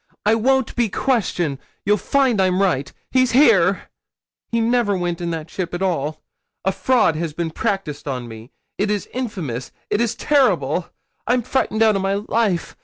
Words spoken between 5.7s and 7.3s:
at all. A fraud